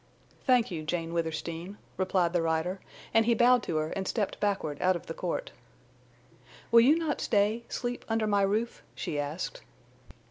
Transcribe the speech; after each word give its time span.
"Thank 0.45 0.71
you, 0.71 0.83
Jane 0.83 1.13
Withersteen," 1.13 1.77
replied 1.95 2.33
the 2.33 2.41
rider, 2.41 2.79
and 3.13 3.27
he 3.27 3.35
bowed 3.35 3.61
to 3.61 3.75
her 3.75 3.91
and 3.91 4.07
stepped 4.07 4.39
backward 4.39 4.79
out 4.81 4.95
of 4.95 5.05
the 5.05 5.13
court. 5.13 5.51
"Will 6.71 6.81
you 6.81 6.95
not 6.97 7.21
stay—sleep 7.21 8.03
under 8.09 8.25
my 8.25 8.41
roof?" 8.41 8.81
she 8.95 9.19
asked. 9.19 9.61